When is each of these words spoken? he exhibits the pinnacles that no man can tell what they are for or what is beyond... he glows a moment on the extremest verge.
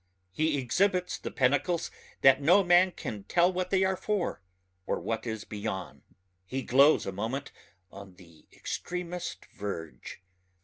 he 0.31 0.57
exhibits 0.57 1.19
the 1.19 1.29
pinnacles 1.29 1.91
that 2.21 2.41
no 2.41 2.63
man 2.63 2.89
can 2.91 3.23
tell 3.25 3.53
what 3.53 3.69
they 3.69 3.83
are 3.83 3.95
for 3.95 4.41
or 4.87 4.99
what 4.99 5.27
is 5.27 5.43
beyond... 5.43 6.01
he 6.43 6.63
glows 6.63 7.05
a 7.05 7.11
moment 7.11 7.51
on 7.91 8.15
the 8.15 8.47
extremest 8.51 9.45
verge. 9.53 10.19